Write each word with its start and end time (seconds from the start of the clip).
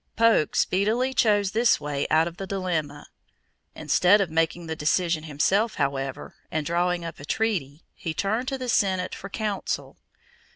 Polk 0.15 0.55
speedily 0.55 1.13
chose 1.13 1.51
this 1.51 1.79
way 1.79 2.07
out 2.09 2.27
of 2.27 2.37
the 2.37 2.47
dilemma. 2.47 3.05
Instead 3.75 4.19
of 4.19 4.31
making 4.31 4.65
the 4.65 4.75
decision 4.75 5.25
himself, 5.25 5.75
however, 5.75 6.33
and 6.49 6.65
drawing 6.65 7.05
up 7.05 7.19
a 7.19 7.23
treaty, 7.23 7.83
he 7.93 8.11
turned 8.11 8.47
to 8.47 8.57
the 8.57 8.67
Senate 8.67 9.13
for 9.13 9.29
"counsel." 9.29 9.97